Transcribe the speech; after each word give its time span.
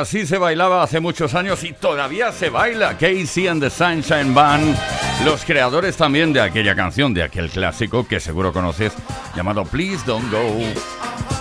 Así 0.00 0.26
se 0.26 0.38
bailaba 0.38 0.82
hace 0.82 0.98
muchos 0.98 1.34
años 1.34 1.62
y 1.62 1.74
todavía 1.74 2.32
se 2.32 2.48
baila. 2.48 2.96
Casey 2.96 3.48
and 3.48 3.62
the 3.62 3.68
Sunshine 3.68 4.32
Band, 4.32 4.74
los 5.26 5.44
creadores 5.44 5.94
también 5.98 6.32
de 6.32 6.40
aquella 6.40 6.74
canción, 6.74 7.12
de 7.12 7.22
aquel 7.22 7.50
clásico 7.50 8.08
que 8.08 8.18
seguro 8.18 8.50
conoces, 8.50 8.94
llamado 9.36 9.66
Please 9.66 10.02
Don't 10.06 10.32
Go. 10.32 10.56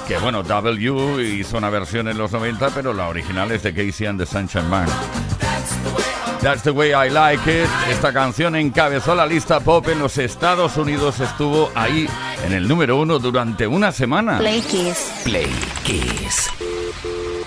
Que 0.09 0.18
bueno, 0.18 0.44
W 0.44 1.24
hizo 1.24 1.58
una 1.58 1.70
versión 1.70 2.09
en 2.09 2.18
los 2.18 2.34
90, 2.34 2.72
pero 2.72 2.94
la 2.94 3.08
original 3.08 3.50
es 3.53 3.64
de 3.64 3.74
Casey 3.74 4.08
and 4.08 4.20
the 4.20 4.25
Sunshine 4.25 4.70
Band. 4.70 4.91
That's 6.41 6.62
the 6.64 6.72
way 6.72 6.90
I 6.90 7.09
like 7.09 7.50
it. 7.50 7.70
Esta 7.90 8.12
canción 8.12 8.58
encabezó 8.58 9.16
la 9.16 9.26
lista 9.26 9.62
pop 9.62 9.88
en 9.88 10.00
los 10.00 10.18
Estados 10.18 10.76
Unidos. 10.76 11.22
Estuvo 11.22 11.72
ahí 11.76 12.09
en 12.46 12.52
el 12.52 12.68
número 12.68 12.97
uno 12.97 13.20
durante 13.20 13.68
una 13.68 13.94
semana. 13.94 14.38
Play 14.40 14.62
Kiss. 14.64 15.22
Play 15.24 15.50
Kiss. 15.86 16.59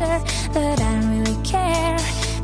I'm 0.00 0.10
a 0.10 0.18
loser, 0.18 0.50
but 0.52 0.80
I 0.80 1.00
don't 1.00 1.18
really 1.18 1.42
care. 1.42 1.96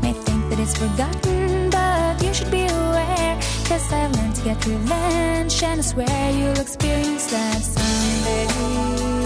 May 0.03 0.13
think 0.13 0.51
that 0.51 0.59
it's 0.59 0.77
forgotten, 0.77 1.71
but 1.71 2.23
you 2.23 2.35
should 2.35 2.51
be 2.51 2.67
aware. 2.67 3.41
Cause 3.65 3.93
I've 3.93 4.15
learned 4.17 4.37
to 4.37 4.43
get 4.43 4.67
revenge, 4.67 5.63
and 5.63 5.81
I 5.81 5.83
swear 5.83 6.33
you'll 6.33 6.61
experience 6.61 7.31
that 7.31 7.63
someday. 7.63 9.20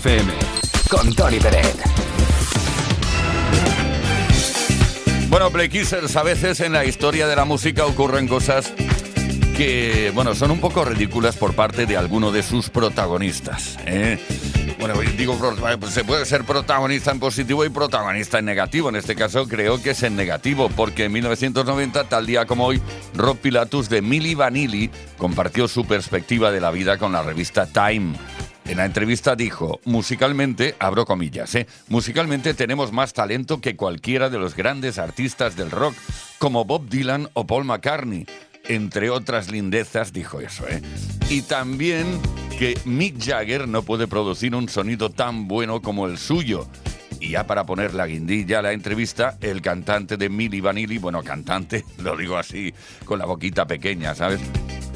FM. 0.00 0.32
Con 0.88 1.14
Tony 1.14 1.38
Peret. 1.38 1.76
Bueno, 5.28 5.50
Play 5.50 5.68
Kissers, 5.68 6.16
a 6.16 6.22
veces 6.22 6.60
en 6.60 6.72
la 6.72 6.86
historia 6.86 7.26
de 7.28 7.36
la 7.36 7.44
música 7.44 7.84
ocurren 7.84 8.26
cosas 8.26 8.72
que, 9.58 10.10
bueno, 10.14 10.34
son 10.34 10.52
un 10.52 10.58
poco 10.60 10.86
ridículas 10.86 11.36
por 11.36 11.54
parte 11.54 11.84
de 11.84 11.98
alguno 11.98 12.32
de 12.32 12.42
sus 12.42 12.70
protagonistas. 12.70 13.76
¿eh? 13.84 14.18
Bueno, 14.78 14.94
digo, 15.18 15.36
pro- 15.38 15.54
pues 15.78 15.92
se 15.92 16.02
puede 16.02 16.24
ser 16.24 16.44
protagonista 16.44 17.10
en 17.10 17.20
positivo 17.20 17.66
y 17.66 17.68
protagonista 17.68 18.38
en 18.38 18.46
negativo. 18.46 18.88
En 18.88 18.96
este 18.96 19.14
caso 19.14 19.46
creo 19.46 19.82
que 19.82 19.90
es 19.90 20.02
en 20.02 20.16
negativo, 20.16 20.70
porque 20.74 21.04
en 21.04 21.12
1990, 21.12 22.04
tal 22.04 22.24
día 22.24 22.46
como 22.46 22.64
hoy, 22.64 22.80
Rob 23.14 23.36
Pilatus 23.36 23.90
de 23.90 24.00
Milli 24.00 24.34
Vanilli 24.34 24.90
compartió 25.18 25.68
su 25.68 25.84
perspectiva 25.84 26.50
de 26.50 26.62
la 26.62 26.70
vida 26.70 26.96
con 26.96 27.12
la 27.12 27.22
revista 27.22 27.66
Time. 27.66 28.14
En 28.70 28.76
la 28.76 28.84
entrevista 28.84 29.34
dijo, 29.34 29.80
musicalmente, 29.84 30.76
abro 30.78 31.04
comillas, 31.04 31.52
¿eh? 31.56 31.66
musicalmente 31.88 32.54
tenemos 32.54 32.92
más 32.92 33.12
talento 33.12 33.60
que 33.60 33.74
cualquiera 33.74 34.30
de 34.30 34.38
los 34.38 34.54
grandes 34.54 34.96
artistas 35.00 35.56
del 35.56 35.72
rock, 35.72 35.96
como 36.38 36.64
Bob 36.64 36.88
Dylan 36.88 37.28
o 37.32 37.48
Paul 37.48 37.64
McCartney. 37.64 38.26
Entre 38.68 39.10
otras 39.10 39.50
lindezas 39.50 40.12
dijo 40.12 40.40
eso, 40.40 40.68
¿eh? 40.68 40.80
Y 41.28 41.42
también 41.42 42.06
que 42.60 42.78
Mick 42.84 43.20
Jagger 43.20 43.66
no 43.66 43.82
puede 43.82 44.06
producir 44.06 44.54
un 44.54 44.68
sonido 44.68 45.10
tan 45.10 45.48
bueno 45.48 45.82
como 45.82 46.06
el 46.06 46.16
suyo. 46.16 46.68
Y 47.18 47.30
ya 47.30 47.48
para 47.48 47.66
poner 47.66 47.92
la 47.92 48.06
guindilla 48.06 48.60
a 48.60 48.62
la 48.62 48.72
entrevista, 48.72 49.36
el 49.40 49.62
cantante 49.62 50.16
de 50.16 50.28
Milli 50.28 50.60
Vanilli, 50.60 50.98
bueno, 50.98 51.24
cantante, 51.24 51.84
lo 51.98 52.16
digo 52.16 52.36
así, 52.36 52.72
con 53.04 53.18
la 53.18 53.26
boquita 53.26 53.66
pequeña, 53.66 54.14
¿sabes? 54.14 54.40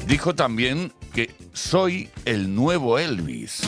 Dijo 0.07 0.35
también 0.35 0.93
que 1.13 1.31
soy 1.53 2.09
el 2.25 2.53
nuevo 2.53 2.99
Elvis. 2.99 3.61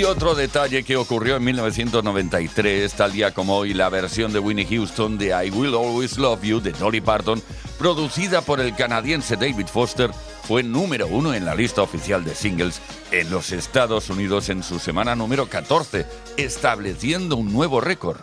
Y 0.00 0.04
otro 0.04 0.34
detalle 0.34 0.82
que 0.82 0.96
ocurrió 0.96 1.36
en 1.36 1.44
1993, 1.44 2.90
tal 2.94 3.12
día 3.12 3.34
como 3.34 3.58
hoy, 3.58 3.74
la 3.74 3.90
versión 3.90 4.32
de 4.32 4.38
Winnie 4.38 4.64
Houston 4.64 5.18
de 5.18 5.26
I 5.26 5.50
Will 5.50 5.74
Always 5.74 6.16
Love 6.16 6.42
You 6.42 6.58
de 6.58 6.72
Dolly 6.72 7.02
Parton, 7.02 7.42
producida 7.78 8.40
por 8.40 8.60
el 8.60 8.74
canadiense 8.74 9.36
David 9.36 9.66
Foster, 9.66 10.10
fue 10.44 10.62
número 10.62 11.06
uno 11.06 11.34
en 11.34 11.44
la 11.44 11.54
lista 11.54 11.82
oficial 11.82 12.24
de 12.24 12.34
singles 12.34 12.80
en 13.10 13.28
los 13.28 13.52
Estados 13.52 14.08
Unidos 14.08 14.48
en 14.48 14.62
su 14.62 14.78
semana 14.78 15.14
número 15.14 15.50
14, 15.50 16.06
estableciendo 16.38 17.36
un 17.36 17.52
nuevo 17.52 17.82
récord. 17.82 18.22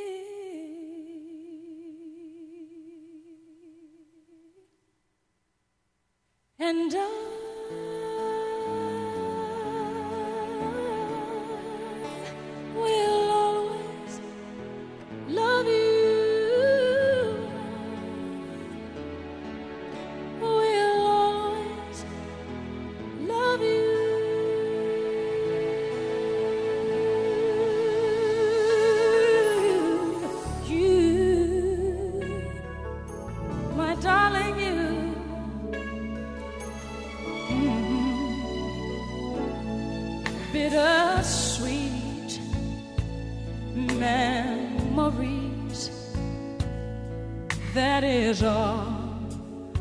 And 6.63 6.93
I 6.93 7.50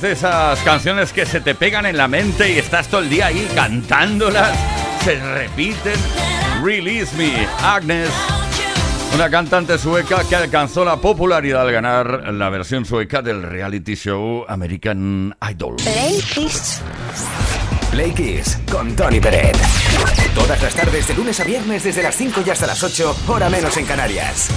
Es 0.00 0.02
de 0.02 0.12
esas 0.12 0.58
canciones 0.60 1.12
que 1.12 1.26
se 1.26 1.42
te 1.42 1.54
pegan 1.54 1.84
en 1.84 1.98
la 1.98 2.08
mente 2.08 2.50
y 2.50 2.58
estás 2.58 2.88
todo 2.88 3.02
el 3.02 3.10
día 3.10 3.26
ahí 3.26 3.46
cantándolas, 3.54 4.56
se 5.04 5.16
repiten. 5.34 5.92
Release 6.64 7.14
Me, 7.16 7.46
Agnes, 7.62 8.08
una 9.14 9.28
cantante 9.28 9.76
sueca 9.76 10.24
que 10.26 10.36
alcanzó 10.36 10.86
la 10.86 10.96
popularidad 10.96 11.62
al 11.62 11.72
ganar 11.72 12.32
la 12.32 12.48
versión 12.48 12.86
sueca 12.86 13.20
del 13.20 13.42
reality 13.42 13.94
show 13.94 14.46
American 14.48 15.36
Idol. 15.50 15.76
Play 15.76 16.22
Kiss. 16.32 16.80
Play 17.90 18.12
Kiss 18.12 18.58
con 18.72 18.96
Tony 18.96 19.20
Peret. 19.20 19.58
Todas 20.34 20.62
las 20.62 20.74
tardes 20.74 21.08
de 21.08 21.14
lunes 21.14 21.38
a 21.40 21.44
viernes 21.44 21.84
desde 21.84 22.02
las 22.02 22.14
5 22.14 22.42
y 22.46 22.48
hasta 22.48 22.66
las 22.66 22.82
8, 22.82 23.16
hora 23.28 23.50
menos 23.50 23.76
en 23.76 23.84
Canarias. 23.84 24.48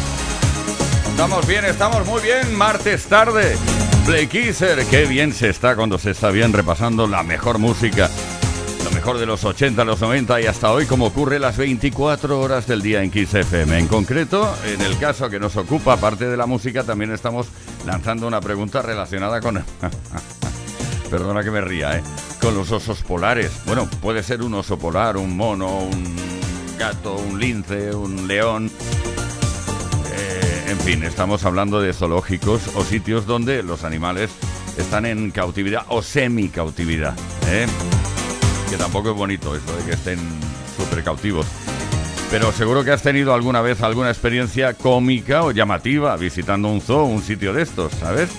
Estamos 1.10 1.46
bien, 1.46 1.66
estamos 1.66 2.06
muy 2.06 2.22
bien, 2.22 2.56
martes 2.56 3.08
tarde. 3.08 3.58
Play 4.06 4.28
qué 4.28 5.06
bien 5.08 5.32
se 5.34 5.50
está 5.50 5.78
cuando 5.78 5.98
se 5.98 6.12
está 6.12 6.30
bien 6.30 6.52
repasando 6.52 7.08
la 7.08 7.24
mejor 7.24 7.58
música. 7.58 8.10
Lo 8.84 8.92
mejor 8.92 9.18
de 9.18 9.26
los 9.26 9.46
80, 9.46 9.86
los 9.86 10.02
90 10.02 10.42
y 10.42 10.46
hasta 10.46 10.74
hoy, 10.74 10.86
como 10.86 11.06
ocurre 11.06 11.40
las 11.40 11.56
24 11.56 12.40
horas 12.40 12.68
del 12.68 12.82
día 12.82 13.02
en 13.02 13.10
Kiss 13.10 13.34
FM. 13.34 13.80
En 13.80 13.88
concreto, 13.88 14.54
en 14.66 14.82
el 14.82 14.98
caso 14.98 15.30
que 15.30 15.40
nos 15.40 15.56
ocupa, 15.56 15.94
aparte 15.94 16.28
de 16.28 16.36
la 16.36 16.46
música, 16.46 16.84
también 16.84 17.14
estamos 17.14 17.48
lanzando 17.86 18.28
una 18.28 18.42
pregunta 18.42 18.82
relacionada 18.82 19.40
con... 19.40 19.64
Perdona 21.10 21.42
que 21.42 21.52
me 21.52 21.62
ría, 21.62 21.98
¿eh? 21.98 22.04
Con 22.42 22.56
los 22.56 22.72
osos 22.72 23.04
polares. 23.04 23.52
Bueno, 23.66 23.90
puede 24.02 24.22
ser 24.22 24.42
un 24.42 24.54
oso 24.56 24.78
polar, 24.78 25.16
un 25.16 25.38
mono, 25.38 25.80
un 25.80 26.16
gato, 26.78 27.16
un 27.16 27.40
lince, 27.40 27.96
un 27.96 28.28
león. 28.28 28.70
En 30.74 30.80
fin, 30.80 31.04
estamos 31.04 31.46
hablando 31.46 31.80
de 31.82 31.94
zoológicos 31.94 32.76
o 32.76 32.84
sitios 32.84 33.28
donde 33.28 33.62
los 33.62 33.84
animales 33.84 34.32
están 34.76 35.06
en 35.06 35.30
cautividad 35.30 35.86
o 35.90 36.02
semi-cautividad. 36.02 37.14
¿eh? 37.48 37.68
Que 38.72 38.78
tampoco 38.78 39.12
es 39.12 39.16
bonito 39.16 39.56
eso 39.56 39.78
de 39.78 39.84
que 39.86 39.92
estén 39.92 40.18
súper 40.76 41.04
cautivos. 41.04 41.46
Pero 42.32 42.52
seguro 42.52 42.84
que 42.84 42.90
has 42.90 43.04
tenido 43.04 43.36
alguna 43.36 43.62
vez 43.62 43.84
alguna 43.84 44.10
experiencia 44.10 44.74
cómica 44.74 45.44
o 45.44 45.52
llamativa 45.52 46.18
visitando 46.18 46.70
un 46.70 46.82
zoo, 46.82 47.06
un 47.06 47.22
sitio 47.22 47.54
de 47.54 47.62
estos, 47.62 47.94
¿sabes? 47.94 48.32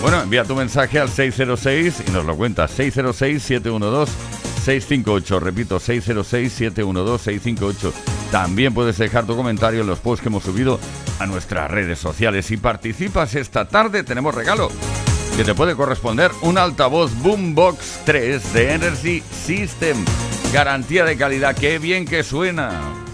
Bueno, 0.00 0.22
envía 0.22 0.44
tu 0.44 0.54
mensaje 0.54 1.00
al 1.00 1.08
606 1.08 2.04
y 2.06 2.12
nos 2.12 2.24
lo 2.24 2.36
cuentas. 2.36 2.78
606-712-658. 2.78 5.40
Repito, 5.40 5.80
606-712-658. 5.80 8.17
También 8.30 8.74
puedes 8.74 8.98
dejar 8.98 9.26
tu 9.26 9.36
comentario 9.36 9.80
en 9.80 9.86
los 9.86 10.00
posts 10.00 10.22
que 10.22 10.28
hemos 10.28 10.44
subido 10.44 10.78
a 11.18 11.26
nuestras 11.26 11.70
redes 11.70 11.98
sociales. 11.98 12.46
Si 12.46 12.56
participas 12.56 13.34
esta 13.34 13.66
tarde, 13.68 14.02
tenemos 14.02 14.34
regalo 14.34 14.70
que 15.36 15.44
te 15.44 15.54
puede 15.54 15.76
corresponder 15.76 16.30
un 16.42 16.58
altavoz 16.58 17.14
Boombox 17.22 18.00
3 18.04 18.52
de 18.52 18.74
Energy 18.74 19.22
System. 19.46 20.04
Garantía 20.52 21.04
de 21.04 21.16
calidad. 21.16 21.56
¡Qué 21.56 21.78
bien 21.78 22.04
que 22.04 22.22
suena! 22.22 23.07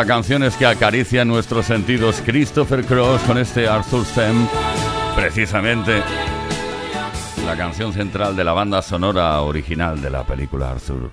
duda 0.00 0.14
canciones 0.14 0.56
que 0.56 0.66
acarician 0.66 1.28
nuestros 1.28 1.66
sentidos. 1.66 2.22
Christopher 2.24 2.84
Cross 2.84 3.22
con 3.22 3.38
este 3.38 3.68
Arthur 3.68 4.04
Stem, 4.04 4.46
precisamente 5.16 6.02
la 7.44 7.56
canción 7.56 7.92
central 7.92 8.36
de 8.36 8.44
la 8.44 8.52
banda 8.52 8.82
sonora 8.82 9.40
original 9.40 10.00
de 10.00 10.10
la 10.10 10.24
película 10.24 10.70
Arthur. 10.70 11.10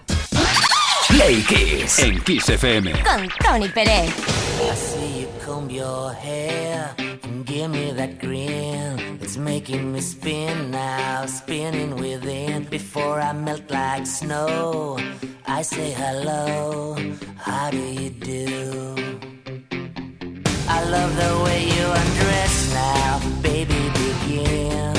Play 1.09 1.41
Kiss 1.43 1.99
en 1.99 2.21
Kiss 2.21 2.49
FM 2.49 2.91
con 3.03 3.29
Tony 3.43 3.69
Pérez. 3.69 4.13
I 15.49 15.61
say 15.61 15.91
hello, 15.91 16.95
how 17.37 17.71
do 17.71 17.77
you 17.77 18.09
do? 18.09 18.95
I 20.67 20.83
love 20.83 21.15
the 21.15 21.43
way 21.45 21.63
you 21.63 21.85
undress 22.01 22.73
now, 22.73 23.19
baby. 23.41 23.81
Begin, 23.95 24.93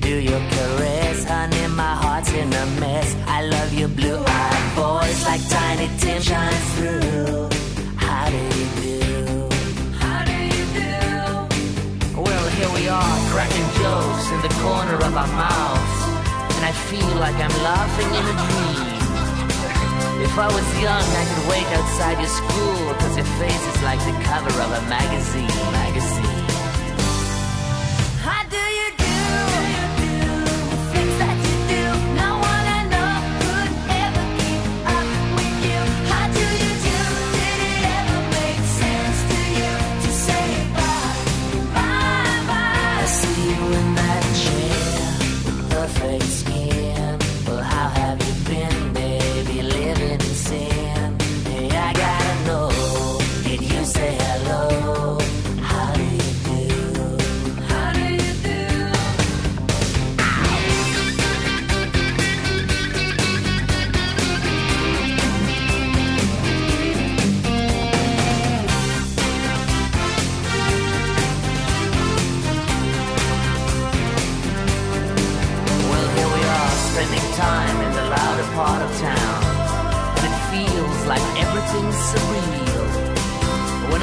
do 0.00 0.14
your 0.20 0.40
caress, 0.50 1.24
honey. 1.24 1.66
My 1.68 1.94
heart's 1.94 2.30
in 2.34 2.52
a 2.52 2.66
mess. 2.78 3.16
I 3.26 3.46
love 3.46 3.72
your 3.72 3.88
blue-eyed 3.88 4.72
voice, 4.76 5.26
like 5.26 5.48
Tiny 5.48 5.88
Tim 5.98 6.20
shines 6.20 6.74
through. 6.74 7.48
How 7.96 8.28
do 8.28 8.36
you 8.36 8.66
do? 8.84 9.48
How 9.98 10.22
do 10.24 10.36
you 10.54 10.64
do? 10.80 12.20
Well, 12.20 12.46
here 12.50 12.70
we 12.78 12.88
are, 12.88 13.16
cracking 13.32 13.70
jokes 13.80 14.30
in 14.34 14.40
the 14.42 14.54
corner 14.62 14.96
of 14.96 15.16
our 15.16 15.32
mouths, 15.42 15.96
and 16.56 16.64
I 16.66 16.72
feel 16.72 17.14
like 17.16 17.36
I'm 17.36 17.56
laughing 17.64 18.10
in 18.20 18.24
a 18.26 18.36
dream. 18.44 18.93
If 20.22 20.38
I 20.38 20.46
was 20.46 20.66
young, 20.80 21.02
I 21.02 21.24
could 21.26 21.48
wait 21.50 21.66
outside 21.78 22.18
your 22.18 22.28
school, 22.28 22.94
cause 22.94 23.16
your 23.16 23.26
face 23.38 23.66
is 23.74 23.82
like 23.82 23.98
the 24.00 24.14
cover 24.24 24.50
of 24.50 24.70
a 24.70 24.82
magazine, 24.88 25.48
magazine. 25.72 26.43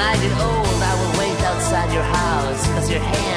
I 0.04 0.16
get 0.16 0.32
old, 0.32 0.82
I 0.90 0.92
will 0.98 1.14
wait 1.20 1.38
outside 1.44 1.92
your 1.92 2.02
house, 2.02 2.66
cause 2.74 2.90
your 2.90 3.00
hand 3.00 3.31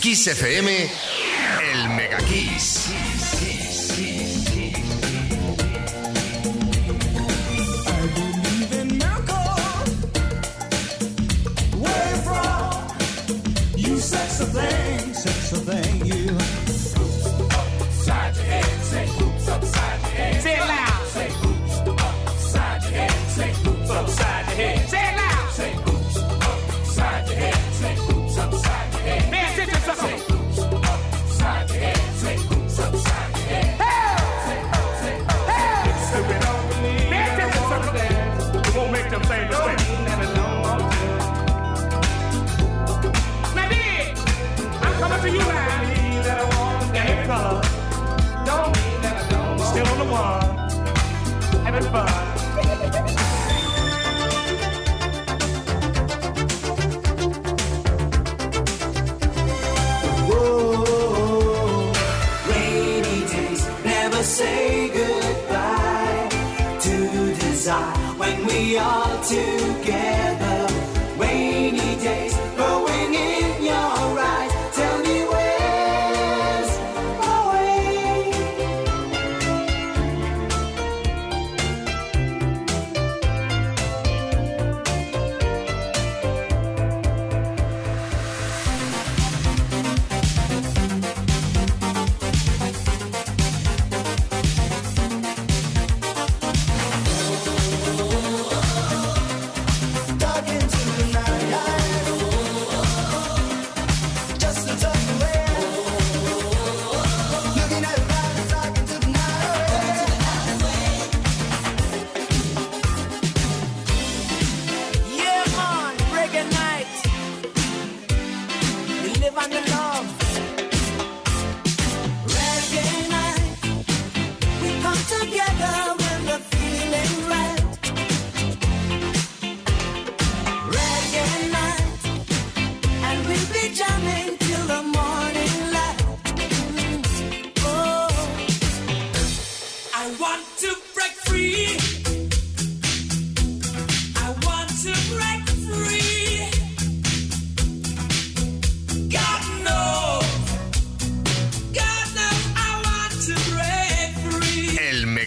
Kiss 0.00 0.26
FM 0.28 0.66
when 68.30 68.46
we 68.46 68.78
are. 68.78 68.99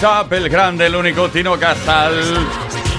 Tap, 0.00 0.32
el 0.32 0.48
grande, 0.48 0.86
el 0.86 0.96
único 0.96 1.28
Tino 1.28 1.58
Casal. 1.58 2.14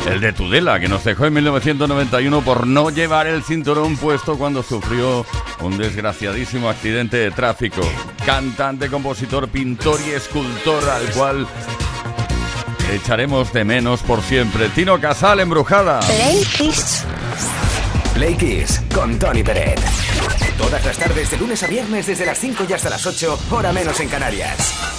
El 0.06 0.22
de 0.22 0.34
Tudela, 0.34 0.80
que 0.80 0.88
nos 0.88 1.04
dejó 1.04 1.26
en 1.26 1.34
1991 1.34 2.42
por 2.42 2.68
no 2.68 2.92
llevar 2.92 3.26
el 3.26 3.44
cinturón 3.44 3.98
puesto 3.98 4.38
cuando 4.38 4.62
sufrió 4.62 5.26
un 5.62 5.80
desgraciadísimo 5.80 6.70
accidente 6.70 7.18
de 7.18 7.32
tráfico. 7.32 7.82
Cantante, 8.24 8.88
compositor, 8.88 9.48
pintor 9.50 10.00
y 10.08 10.12
escultor 10.12 10.88
al 10.90 11.12
cual 11.14 11.48
echaremos 12.92 13.52
de 13.52 13.64
menos 13.64 14.02
por 14.02 14.22
siempre. 14.22 14.70
Tino 14.70 15.02
Casal, 15.02 15.40
embrujada. 15.40 16.02
Play 16.02 16.46
Kiss. 16.56 17.04
Play 18.14 18.36
Kiss 18.36 18.80
con 18.94 19.18
Tony 19.18 19.42
Pérez. 19.42 19.80
Todas 20.56 20.86
las 20.86 20.98
tardes 21.00 21.32
de 21.32 21.38
lunes 21.38 21.64
a 21.64 21.68
viernes 21.68 22.06
desde 22.06 22.28
las 22.28 22.38
5 22.38 22.66
y 22.70 22.74
hasta 22.74 22.92
las 22.92 23.04
8, 23.08 23.40
hora 23.50 23.74
menos 23.74 24.00
en 24.00 24.08
Canarias. 24.08 24.91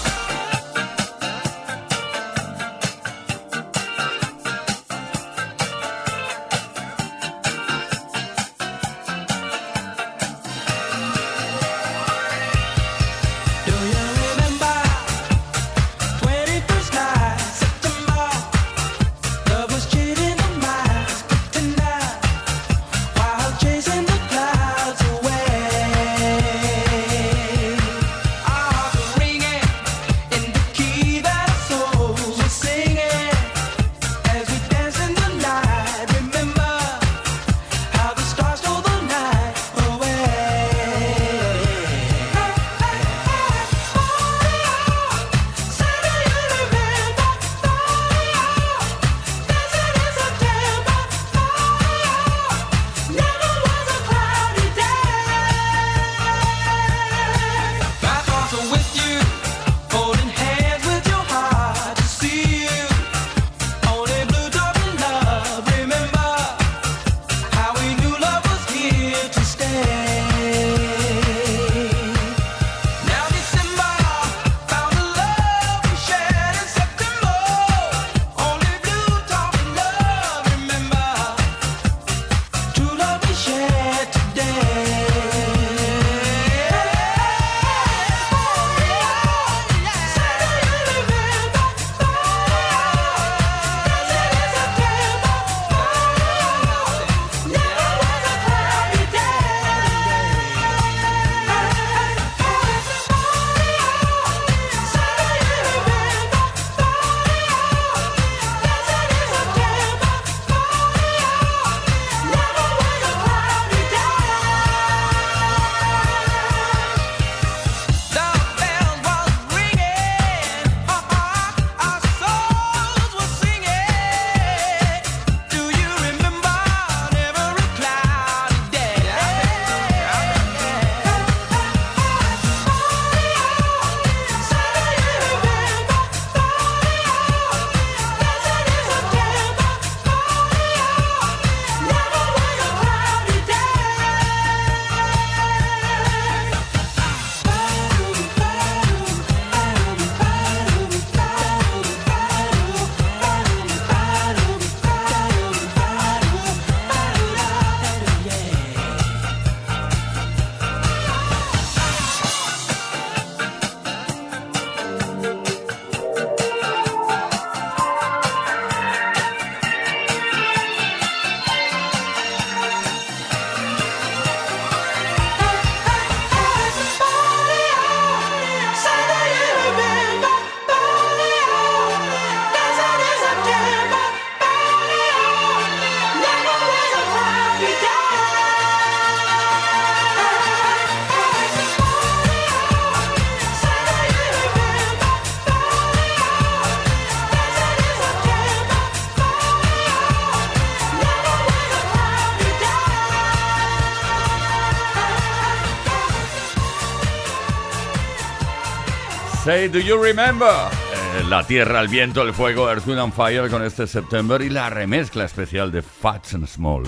Do 209.69 209.79
you 209.79 209.97
remember? 209.97 210.49
Eh, 210.49 211.25
la 211.29 211.47
tierra, 211.47 211.81
el 211.81 211.89
viento, 211.89 212.23
el 212.23 212.35
fuego, 212.35 212.69
Earth, 212.69 212.85
Wind 212.85 212.99
and 212.99 213.13
Fire 213.13 213.49
con 213.49 213.63
este 213.63 213.87
September 213.87 214.43
y 214.43 214.51
la 214.51 214.69
remezcla 214.69 215.25
especial 215.25 215.71
de 215.71 215.83
Fats 215.83 216.35
and 216.35 216.49
Small. 216.49 216.83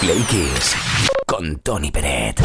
Play 0.00 0.20
Kiss 0.28 0.76
con 1.24 1.56
Tony 1.60 1.90
Peret. 1.90 2.38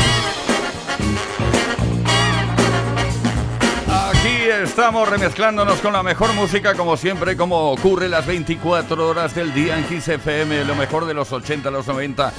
Aquí 3.90 4.50
estamos 4.64 5.10
remezclándonos 5.10 5.80
con 5.80 5.92
la 5.92 6.02
mejor 6.02 6.32
música, 6.34 6.74
como 6.74 6.96
siempre, 6.96 7.36
como 7.36 7.72
ocurre 7.72 8.08
las 8.08 8.26
24 8.26 9.06
horas 9.06 9.36
del 9.36 9.54
día 9.54 9.78
en 9.78 9.84
Kiss 9.84 10.08
FM, 10.08 10.64
lo 10.64 10.76
mejor 10.76 11.06
de 11.06 11.14
los 11.14 11.34
80, 11.34 11.70
los 11.72 11.88
90 11.88 12.32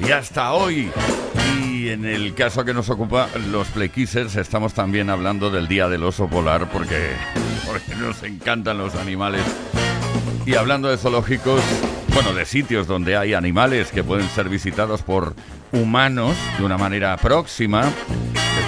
y 0.00 0.10
hasta 0.10 0.52
hoy. 0.54 0.90
En 1.90 2.04
el 2.04 2.34
caso 2.34 2.66
que 2.66 2.74
nos 2.74 2.90
ocupa 2.90 3.30
los 3.50 3.66
Play 3.68 3.88
Kissers, 3.88 4.36
estamos 4.36 4.74
también 4.74 5.08
hablando 5.08 5.50
del 5.50 5.68
Día 5.68 5.88
del 5.88 6.04
Oso 6.04 6.28
Polar, 6.28 6.68
porque, 6.70 7.12
porque 7.64 7.94
nos 7.94 8.22
encantan 8.24 8.76
los 8.76 8.94
animales. 8.94 9.40
Y 10.44 10.54
hablando 10.54 10.90
de 10.90 10.98
zoológicos, 10.98 11.62
bueno, 12.12 12.34
de 12.34 12.44
sitios 12.44 12.86
donde 12.86 13.16
hay 13.16 13.32
animales 13.32 13.90
que 13.90 14.04
pueden 14.04 14.28
ser 14.28 14.50
visitados 14.50 15.00
por 15.00 15.34
humanos 15.72 16.36
de 16.58 16.64
una 16.66 16.76
manera 16.76 17.16
próxima, 17.16 17.90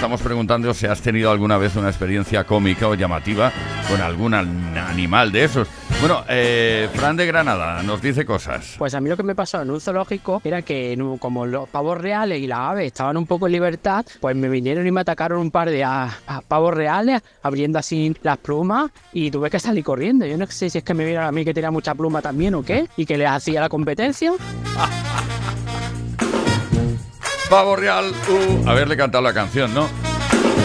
estamos 0.01 0.21
preguntando 0.23 0.73
si 0.73 0.87
has 0.87 0.99
tenido 0.99 1.29
alguna 1.29 1.59
vez 1.59 1.75
una 1.75 1.87
experiencia 1.87 2.43
cómica 2.43 2.87
o 2.87 2.95
llamativa 2.95 3.51
con 3.87 4.01
algún 4.01 4.33
an- 4.33 4.75
animal 4.75 5.31
de 5.31 5.43
esos. 5.43 5.67
Bueno, 5.99 6.23
eh, 6.27 6.89
Fran 6.95 7.15
de 7.15 7.27
Granada 7.27 7.83
nos 7.83 8.01
dice 8.01 8.25
cosas. 8.25 8.77
Pues 8.79 8.95
a 8.95 8.99
mí 8.99 9.09
lo 9.09 9.15
que 9.15 9.21
me 9.21 9.35
pasó 9.35 9.61
en 9.61 9.69
un 9.69 9.79
zoológico 9.79 10.41
era 10.43 10.63
que 10.63 10.97
como 11.19 11.45
los 11.45 11.69
pavos 11.69 11.99
reales 11.99 12.39
y 12.39 12.47
las 12.47 12.57
aves 12.57 12.87
estaban 12.87 13.15
un 13.15 13.27
poco 13.27 13.45
en 13.45 13.53
libertad, 13.53 14.03
pues 14.19 14.35
me 14.35 14.49
vinieron 14.49 14.87
y 14.87 14.91
me 14.91 15.01
atacaron 15.01 15.37
un 15.37 15.51
par 15.51 15.69
de 15.69 15.83
ah, 15.83 16.09
ah, 16.25 16.41
pavos 16.47 16.73
reales 16.73 17.21
abriendo 17.43 17.77
así 17.77 18.15
las 18.23 18.39
plumas 18.39 18.89
y 19.13 19.29
tuve 19.29 19.51
que 19.51 19.59
salir 19.59 19.83
corriendo. 19.83 20.25
Yo 20.25 20.35
no 20.35 20.47
sé 20.47 20.71
si 20.71 20.79
es 20.79 20.83
que 20.83 20.95
me 20.95 21.05
vieron 21.05 21.25
a 21.25 21.31
mí 21.31 21.45
que 21.45 21.53
tenía 21.53 21.69
mucha 21.69 21.93
pluma 21.93 22.23
también 22.23 22.55
o 22.55 22.63
qué 22.63 22.87
y 22.97 23.05
que 23.05 23.19
les 23.19 23.29
hacía 23.29 23.61
la 23.61 23.69
competencia. 23.69 24.31
Pavo 27.51 27.75
Real, 27.75 28.05
uh, 28.05 28.69
haberle 28.69 28.95
cantado 28.95 29.21
la 29.21 29.33
canción, 29.33 29.73
¿no? 29.73 29.89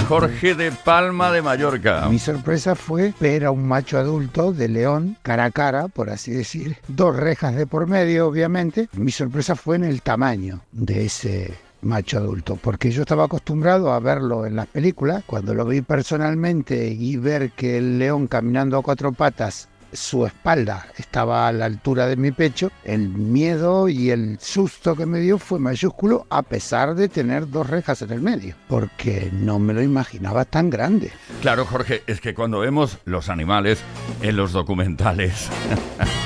Jorge 0.07 0.55
de 0.55 0.71
Palma 0.71 1.33
de 1.33 1.43
Mallorca. 1.43 2.09
Mi 2.09 2.21
sorpresa 2.21 2.77
fue 2.77 3.13
ver 3.19 3.45
a 3.45 3.51
un 3.51 3.67
macho 3.67 3.99
adulto 3.99 4.53
de 4.53 4.69
león 4.69 5.17
cara 5.23 5.47
a 5.47 5.51
cara, 5.51 5.89
por 5.89 6.11
así 6.11 6.31
decir, 6.31 6.77
dos 6.87 7.17
rejas 7.17 7.57
de 7.57 7.67
por 7.67 7.89
medio, 7.89 8.29
obviamente. 8.29 8.89
Mi 8.93 9.11
sorpresa 9.11 9.57
fue 9.57 9.75
en 9.75 9.83
el 9.83 10.01
tamaño 10.01 10.61
de 10.71 11.07
ese 11.07 11.55
macho 11.83 12.19
adulto, 12.19 12.55
porque 12.55 12.93
yo 12.93 13.03
estaba 13.03 13.25
acostumbrado 13.25 13.93
a 13.93 13.99
verlo 13.99 14.47
en 14.47 14.55
las 14.55 14.69
películas, 14.69 15.25
cuando 15.27 15.55
lo 15.55 15.65
vi 15.65 15.81
personalmente 15.81 16.87
y 16.87 17.17
ver 17.17 17.51
que 17.51 17.79
el 17.79 17.99
león 17.99 18.29
caminando 18.29 18.79
a 18.79 18.83
cuatro 18.83 19.11
patas 19.11 19.69
su 19.97 20.27
espalda 20.27 20.87
estaba 20.97 21.49
a 21.49 21.53
la 21.53 21.65
altura 21.65 22.07
de 22.07 22.17
mi 22.17 22.31
pecho, 22.31 22.71
el 22.85 23.09
miedo 23.09 23.89
y 23.89 24.11
el 24.11 24.39
susto 24.41 24.95
que 24.95 25.07
me 25.07 25.21
dio 25.21 25.39
fue 25.39 25.59
mayúsculo 25.59 26.27
a 26.31 26.43
pesar 26.43 26.95
de 26.95 27.09
tener 27.09 27.51
dos 27.51 27.69
rejas 27.69 28.03
en 28.03 28.13
el 28.13 28.21
medio, 28.21 28.55
porque 28.69 29.31
no 29.33 29.59
me 29.59 29.73
lo 29.73 29.83
imaginaba 29.83 30.45
tan 30.45 30.71
grande. 30.71 31.11
Claro, 31.41 31.65
Jorge, 31.65 32.03
es 32.07 32.21
que 32.21 32.35
cuando 32.35 32.61
vemos 32.61 32.99
los 33.05 33.29
animales 33.29 33.81
en 34.23 34.37
los 34.37 34.53
documentales, 34.53 35.49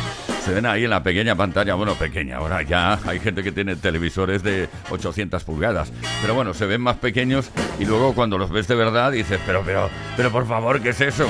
se 0.51 0.57
ven 0.57 0.67
ahí 0.67 0.83
en 0.83 0.91
la 0.91 1.01
pequeña 1.01 1.37
pantalla, 1.37 1.77
bueno, 1.77 1.95
pequeña, 1.95 2.39
ahora 2.39 2.63
ya 2.63 2.99
hay 3.07 3.21
gente 3.21 3.45
que 3.45 3.53
tiene 3.53 3.77
televisores 3.77 4.43
de 4.43 4.69
800 4.91 5.45
pulgadas, 5.45 5.93
pero 6.21 6.35
bueno, 6.35 6.55
se 6.55 6.67
ven 6.67 6.81
más 6.81 6.97
pequeños 6.97 7.53
y 7.79 7.85
luego 7.85 8.17
cuando 8.17 8.37
los 8.37 8.51
ves 8.51 8.67
de 8.67 8.75
verdad 8.75 9.13
dices, 9.13 9.39
pero, 9.47 9.63
pero, 9.65 9.89
pero 10.17 10.33
por 10.33 10.49
favor, 10.49 10.81
¿qué 10.83 10.89
es 10.89 11.01
eso? 11.03 11.29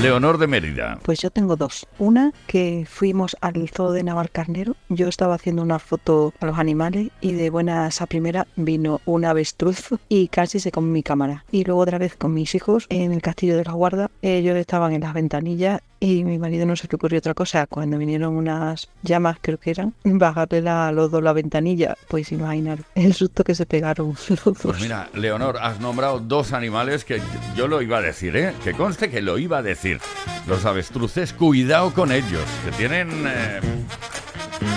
Leonor 0.00 0.38
de 0.38 0.46
Mérida. 0.46 0.98
Pues 1.02 1.20
yo 1.20 1.30
tengo 1.30 1.54
dos. 1.54 1.86
Una 1.98 2.32
que 2.46 2.86
fuimos 2.88 3.36
al 3.42 3.68
zoo 3.68 3.92
de 3.92 4.02
Navalcarnero. 4.02 4.74
Yo 4.88 5.06
estaba 5.06 5.34
haciendo 5.34 5.62
una 5.62 5.78
foto 5.78 6.32
a 6.40 6.46
los 6.46 6.58
animales 6.58 7.10
y 7.20 7.32
de 7.32 7.50
buenas 7.50 8.00
a 8.00 8.06
primera 8.06 8.46
vino 8.56 9.00
un 9.04 9.24
avestruz 9.24 9.90
y 10.08 10.28
casi 10.28 10.58
se 10.58 10.72
comió 10.72 10.90
mi 10.90 11.02
cámara. 11.02 11.44
Y 11.52 11.64
luego 11.64 11.82
otra 11.82 11.98
vez 11.98 12.16
con 12.16 12.34
mis 12.34 12.54
hijos 12.54 12.86
en 12.88 13.12
el 13.12 13.22
castillo 13.22 13.56
de 13.56 13.64
la 13.64 13.72
guarda. 13.72 14.10
Ellos 14.22 14.56
estaban 14.56 14.92
en 14.92 15.02
las 15.02 15.12
ventanillas 15.12 15.82
y 16.04 16.24
mi 16.24 16.36
marido 16.36 16.66
no 16.66 16.74
se 16.74 16.88
le 16.90 16.96
ocurrió 16.96 17.18
otra 17.20 17.32
cosa. 17.32 17.66
Cuando 17.68 17.96
vinieron 17.96 18.34
unas 18.34 18.88
llamas, 19.02 19.36
creo 19.40 19.56
que 19.58 19.70
eran, 19.70 19.94
bajarle 20.02 20.60
la- 20.60 20.88
a 20.88 20.92
los 20.92 21.12
la 21.12 21.32
ventanilla. 21.32 21.96
Pues 22.08 22.32
imaginar 22.32 22.80
el 22.96 23.14
susto 23.14 23.44
que 23.44 23.54
se 23.54 23.66
pegaron 23.66 24.16
los 24.28 24.44
dos. 24.44 24.58
Pues 24.62 24.80
mira, 24.80 25.08
Leonor, 25.14 25.58
has 25.62 25.78
nombrado 25.78 26.18
dos 26.18 26.52
animales 26.52 27.04
que 27.04 27.20
yo 27.54 27.68
lo 27.68 27.80
iba 27.82 27.98
a 27.98 28.02
decir, 28.02 28.36
¿eh? 28.36 28.52
Que 28.64 28.72
conste 28.72 29.10
que 29.10 29.22
lo 29.22 29.38
iba 29.38 29.58
a 29.58 29.62
decir. 29.62 30.00
Los 30.48 30.64
avestruces, 30.64 31.32
cuidado 31.32 31.92
con 31.94 32.10
ellos, 32.10 32.42
que 32.64 32.72
tienen 32.72 33.08
eh, 33.26 33.60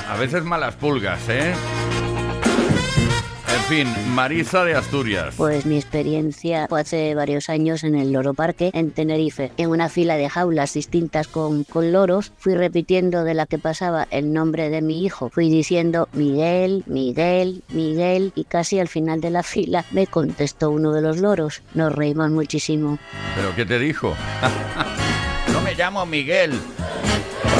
a 0.07 0.15
veces 0.17 0.43
malas 0.43 0.75
pulgas, 0.75 1.19
¿eh? 1.29 1.53
En 3.55 3.61
fin, 3.61 3.87
Marisa 4.13 4.65
de 4.65 4.75
Asturias. 4.75 5.35
Pues 5.37 5.65
mi 5.65 5.77
experiencia 5.77 6.67
fue 6.67 6.81
hace 6.81 7.15
varios 7.15 7.49
años 7.49 7.85
en 7.85 7.95
el 7.95 8.11
Loro 8.11 8.33
Parque, 8.33 8.69
en 8.73 8.91
Tenerife. 8.91 9.53
En 9.55 9.69
una 9.69 9.87
fila 9.87 10.17
de 10.17 10.29
jaulas 10.29 10.73
distintas 10.73 11.29
con, 11.29 11.63
con 11.63 11.93
loros, 11.93 12.33
fui 12.37 12.53
repitiendo 12.53 13.23
de 13.23 13.33
la 13.33 13.45
que 13.45 13.57
pasaba 13.57 14.09
el 14.11 14.33
nombre 14.33 14.69
de 14.69 14.81
mi 14.81 15.05
hijo. 15.05 15.29
Fui 15.29 15.49
diciendo 15.49 16.09
Miguel, 16.11 16.83
Miguel, 16.85 17.63
Miguel, 17.69 18.33
y 18.35 18.43
casi 18.43 18.77
al 18.81 18.89
final 18.89 19.21
de 19.21 19.29
la 19.29 19.41
fila 19.41 19.85
me 19.91 20.05
contestó 20.05 20.69
uno 20.69 20.91
de 20.91 21.01
los 21.01 21.19
loros. 21.19 21.61
Nos 21.75 21.95
reímos 21.95 22.31
muchísimo. 22.31 22.99
¿Pero 23.37 23.55
qué 23.55 23.65
te 23.65 23.79
dijo? 23.79 24.13
no 25.53 25.61
me 25.61 25.75
llamo 25.75 26.05
Miguel. 26.05 26.59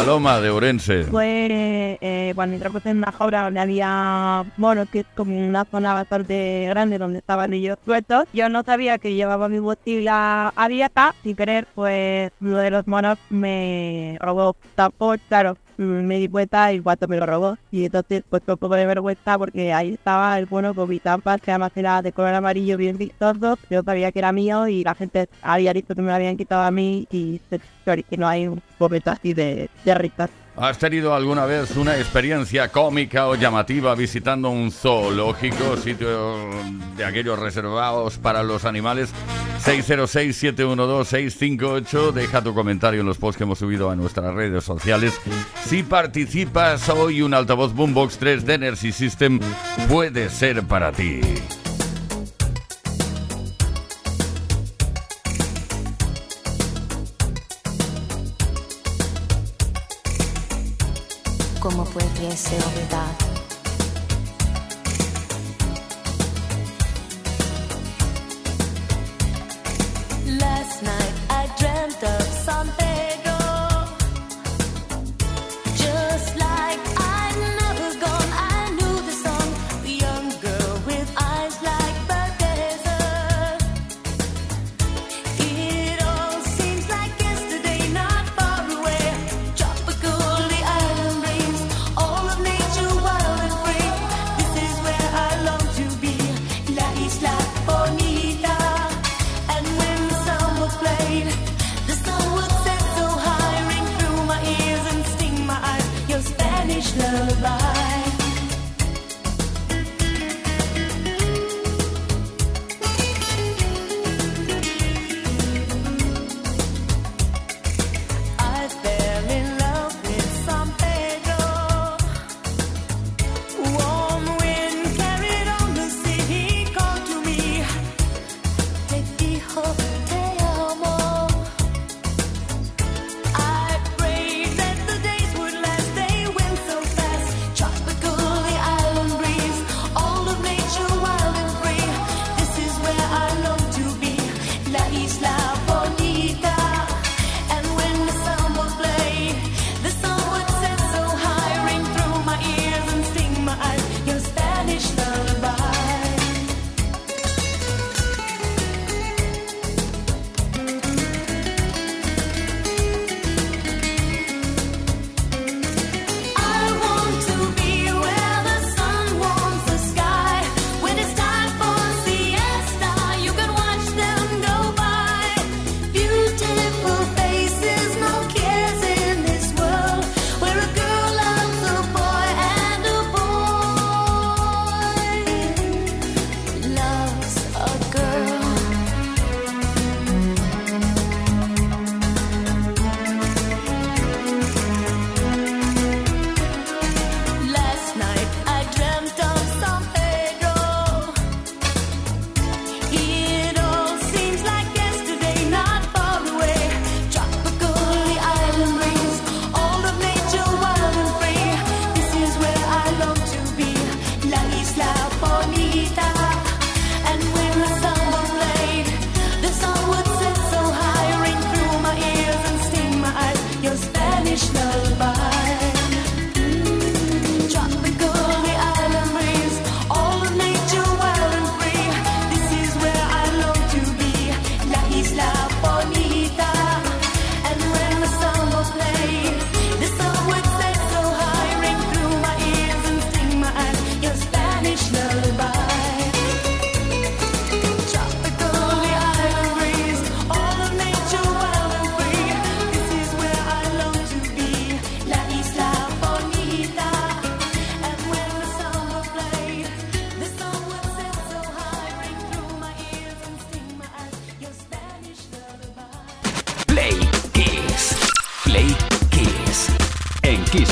Paloma 0.05 0.39
de 0.39 0.51
Orense. 0.51 1.03
Fue 1.05 1.97
eh, 1.99 2.31
cuando 2.35 2.53
entramos 2.53 2.85
en 2.85 2.97
una 2.97 3.11
jaula 3.11 3.45
donde 3.45 3.59
había 3.59 4.45
monos, 4.55 4.87
que 4.91 4.99
es 4.99 5.05
como 5.15 5.35
una 5.35 5.65
zona 5.65 5.95
bastante 5.95 6.67
grande 6.69 6.99
donde 6.99 7.17
estaban 7.17 7.51
ellos 7.53 7.79
sueltos. 7.83 8.25
Yo 8.31 8.47
no 8.47 8.61
sabía 8.61 8.99
que 8.99 9.15
llevaba 9.15 9.49
mi 9.49 9.59
mochila 9.59 10.53
abierta. 10.55 11.15
Sin 11.23 11.35
querer, 11.35 11.65
pues 11.73 12.31
uno 12.39 12.57
de 12.57 12.69
los 12.69 12.85
monos 12.85 13.17
me 13.31 14.15
robó 14.21 14.55
tapón, 14.75 15.19
claro. 15.27 15.57
mm, 15.79 15.83
Me 15.83 16.19
di 16.19 16.27
cuenta 16.27 16.71
y 16.71 16.81
cuando 16.81 17.07
me 17.07 17.17
lo 17.17 17.25
robó. 17.25 17.57
Y 17.71 17.85
entonces, 17.85 18.23
pues 18.29 18.43
fue 18.45 18.53
un 18.53 18.59
poco 18.59 18.75
de 18.75 18.85
vergüenza 18.85 19.39
porque 19.39 19.73
ahí 19.73 19.93
estaba 19.95 20.37
el 20.37 20.47
mono 20.47 20.75
con 20.75 20.87
mi 20.87 20.99
tampa, 20.99 21.39
que 21.39 21.49
además 21.49 21.71
era 21.73 22.03
de 22.03 22.11
color 22.11 22.35
amarillo 22.35 22.77
bien 22.77 22.99
vistoso. 22.99 23.57
Yo 23.71 23.81
sabía 23.81 24.11
que 24.11 24.19
era 24.19 24.31
mío 24.31 24.67
y 24.67 24.83
la 24.83 24.93
gente 24.93 25.27
había 25.41 25.73
dicho 25.73 25.95
que 25.95 26.01
me 26.03 26.09
lo 26.09 26.13
habían 26.13 26.37
quitado 26.37 26.61
a 26.61 26.69
mí 26.69 27.07
y 27.11 27.41
se 27.49 27.59
se 27.85 27.91
originó 27.91 28.27
ahí 28.27 28.47
un 28.47 28.63
momento 28.79 29.11
así 29.11 29.35
de, 29.35 29.69
de 29.83 29.94
¿Has 30.57 30.77
tenido 30.77 31.13
alguna 31.13 31.45
vez 31.45 31.75
una 31.75 31.97
experiencia 31.97 32.69
cómica 32.69 33.27
o 33.27 33.35
llamativa 33.35 33.93
visitando 33.93 34.49
un 34.49 34.71
zoológico, 34.71 35.75
sitio 35.75 36.49
de 36.95 37.03
aquellos 37.03 37.37
reservados 37.37 38.17
para 38.17 38.41
los 38.41 38.63
animales? 38.63 39.09
606-712-658. 39.63 42.13
Deja 42.13 42.41
tu 42.41 42.53
comentario 42.53 43.01
en 43.01 43.07
los 43.07 43.17
posts 43.17 43.37
que 43.37 43.43
hemos 43.43 43.59
subido 43.59 43.89
a 43.89 43.97
nuestras 43.97 44.33
redes 44.33 44.63
sociales. 44.63 45.19
Si 45.65 45.83
participas 45.83 46.87
hoy, 46.89 47.21
un 47.21 47.33
altavoz 47.33 47.73
Boombox 47.73 48.17
3 48.17 48.45
de 48.45 48.53
Energy 48.53 48.93
System 48.93 49.41
puede 49.89 50.29
ser 50.29 50.63
para 50.63 50.93
ti. 50.93 51.19
¿Cómo 61.65 61.83
pudiese 61.83 62.55
olvidar? 62.57 63.24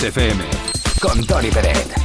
FM. 0.04 0.44
Con 1.00 1.26
Tony 1.26 1.50
Peret. 1.50 2.03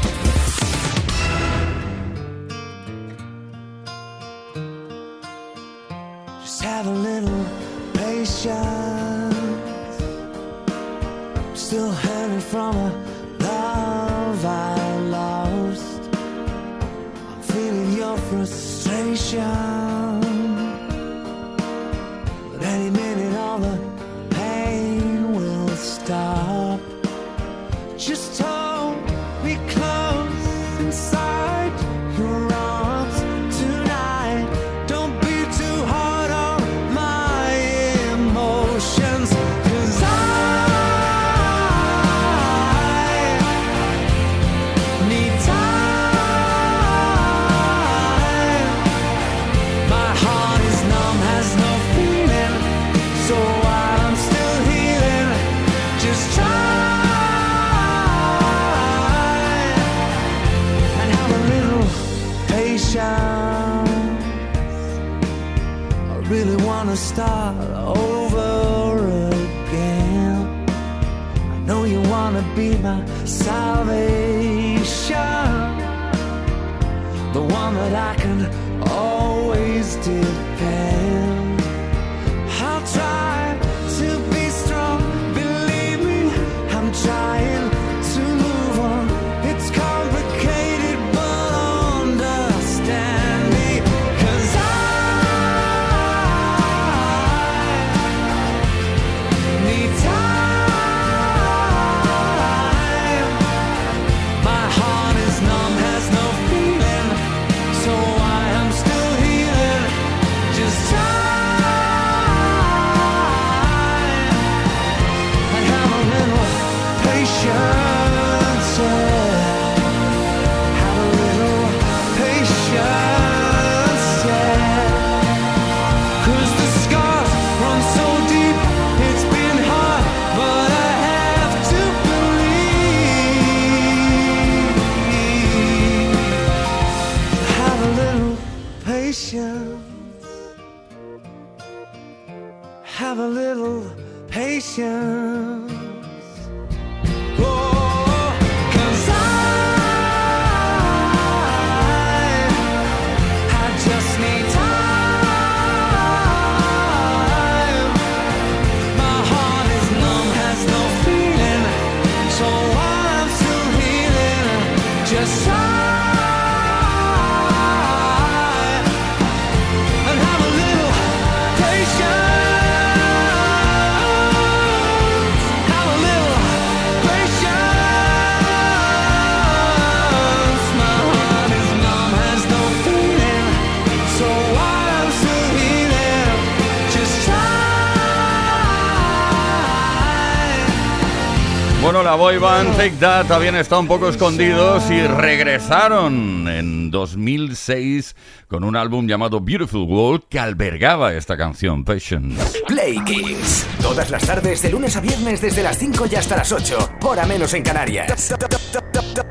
Bueno, 191.89 192.03
la 192.03 192.17
boy 192.17 192.37
band 192.37 192.77
Take 192.77 192.97
That 193.01 193.33
habían 193.33 193.57
estado 193.57 193.81
un 193.81 193.89
poco 193.89 194.11
escondidos 194.11 194.91
y 194.91 195.07
regresaron 195.07 196.47
en 196.47 196.91
2006 196.91 198.15
con 198.47 198.63
un 198.63 198.77
álbum 198.77 199.09
llamado 199.09 199.41
Beautiful 199.41 199.89
World 199.89 200.25
que 200.29 200.39
albergaba 200.39 201.15
esta 201.15 201.39
canción, 201.39 201.85
Patience. 201.85 202.61
Play 202.67 203.03
Kiss. 203.05 203.67
Todas 203.81 204.11
las 204.11 204.27
tardes, 204.27 204.61
de 204.61 204.69
lunes 204.69 204.97
a 204.97 205.01
viernes, 205.01 205.41
desde 205.41 205.63
las 205.63 205.79
5 205.79 206.05
y 206.13 206.17
hasta 206.17 206.37
las 206.37 206.53
8. 206.53 206.91
Hora 207.05 207.25
menos 207.25 207.55
en 207.55 207.63
Canarias. 207.63 208.35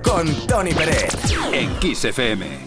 Con 0.03 0.47
Tony 0.47 0.73
Pérez. 0.73 1.13
En 1.53 1.75
Kiss 1.75 2.05
FM. 2.05 2.66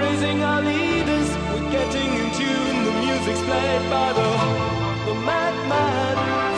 Praising 0.00 0.42
our 0.42 0.62
leaders, 0.62 1.28
we're 1.52 1.70
getting 1.70 2.10
in 2.20 2.28
tune. 2.32 2.84
The 2.86 2.92
music's 3.04 3.42
played 3.42 3.90
by 3.90 4.14
the, 4.14 4.28
the 5.04 5.14
madman. 5.26 6.49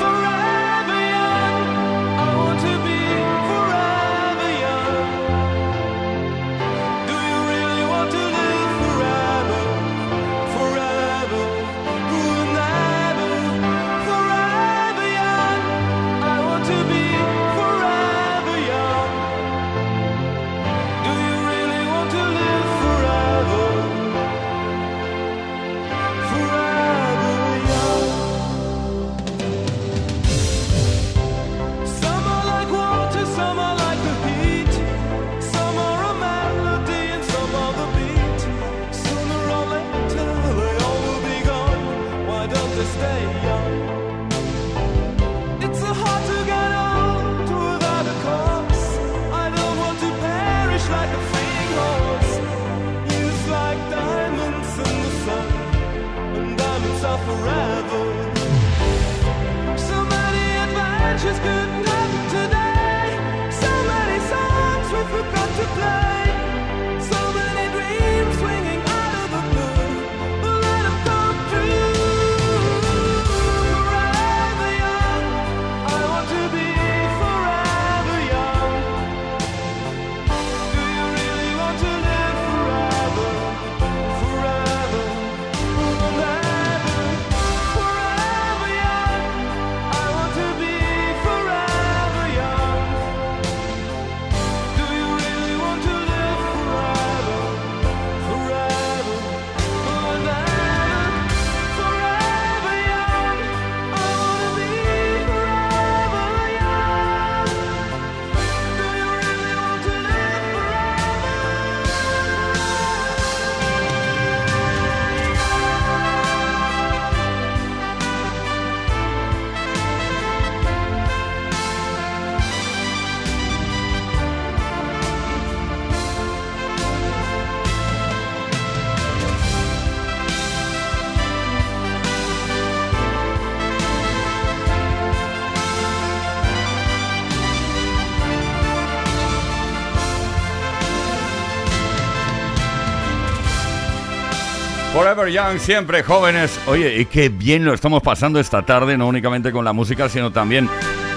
Forever 145.02 145.32
Young, 145.32 145.58
siempre 145.58 146.04
jóvenes. 146.04 146.60
Oye, 146.68 147.00
y 147.00 147.06
qué 147.06 147.28
bien 147.28 147.64
lo 147.64 147.74
estamos 147.74 148.04
pasando 148.04 148.38
esta 148.38 148.62
tarde, 148.62 148.96
no 148.96 149.08
únicamente 149.08 149.50
con 149.50 149.64
la 149.64 149.72
música, 149.72 150.08
sino 150.08 150.30
también 150.30 150.68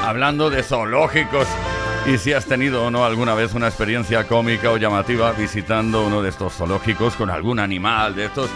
hablando 0.03 0.49
de 0.49 0.63
zoológicos. 0.63 1.45
Y 2.07 2.17
si 2.17 2.33
has 2.33 2.47
tenido 2.47 2.83
o 2.83 2.89
no 2.89 3.05
alguna 3.05 3.35
vez 3.35 3.53
una 3.53 3.67
experiencia 3.67 4.27
cómica 4.27 4.71
o 4.71 4.77
llamativa 4.77 5.31
visitando 5.33 6.03
uno 6.03 6.23
de 6.23 6.29
estos 6.29 6.53
zoológicos 6.53 7.15
con 7.15 7.29
algún 7.29 7.59
animal 7.59 8.15
de 8.15 8.25
estos 8.25 8.49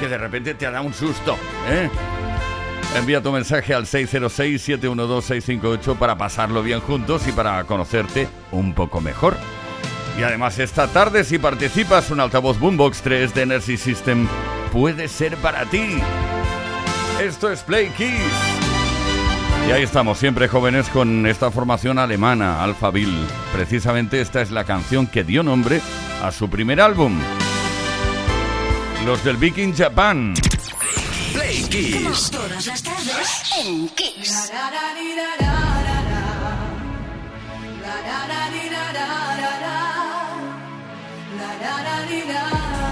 que 0.00 0.08
de 0.08 0.18
repente 0.18 0.54
te 0.54 0.68
da 0.68 0.80
un 0.80 0.92
susto, 0.92 1.36
¿eh? 1.68 1.88
Envía 2.96 3.22
tu 3.22 3.30
mensaje 3.30 3.74
al 3.74 3.86
606-712-658 3.86 5.96
para 5.96 6.18
pasarlo 6.18 6.64
bien 6.64 6.80
juntos 6.80 7.28
y 7.28 7.32
para 7.32 7.62
conocerte 7.62 8.26
un 8.50 8.74
poco 8.74 9.00
mejor. 9.00 9.36
Y 10.18 10.22
además 10.22 10.58
esta 10.58 10.86
tarde 10.88 11.24
si 11.24 11.38
participas 11.38 12.10
un 12.10 12.20
altavoz 12.20 12.58
Boombox 12.58 13.02
3 13.02 13.34
de 13.34 13.42
Energy 13.42 13.76
System 13.76 14.28
puede 14.72 15.08
ser 15.08 15.36
para 15.38 15.64
ti. 15.66 15.98
Esto 17.20 17.50
es 17.50 17.62
Play 17.62 17.88
Kiss. 17.90 18.64
Y 19.68 19.72
ahí 19.72 19.82
estamos, 19.82 20.18
siempre 20.18 20.46
jóvenes 20.46 20.88
con 20.90 21.26
esta 21.26 21.50
formación 21.50 21.98
alemana, 21.98 22.62
Alphaville. 22.62 23.26
Precisamente 23.52 24.20
esta 24.20 24.42
es 24.42 24.50
la 24.50 24.64
canción 24.64 25.06
que 25.06 25.24
dio 25.24 25.42
nombre 25.42 25.80
a 26.22 26.30
su 26.30 26.50
primer 26.50 26.80
álbum. 26.80 27.18
Los 29.06 29.24
del 29.24 29.36
Viking 29.36 29.74
Japan. 29.74 30.34
Play 31.32 31.62
Kiss. 31.62 32.30
Todas 32.30 32.66
las 32.66 32.82
tardes 32.82 33.42
en 33.58 33.88
Kiss 33.88 34.50
la, 41.44 41.82
la, 41.84 42.06
la, 42.06 42.32
la. 42.32 42.83